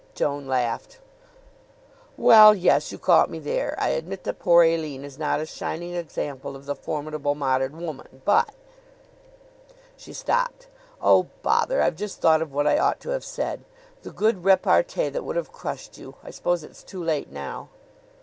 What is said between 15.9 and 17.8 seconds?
you. I suppose it's too late now?"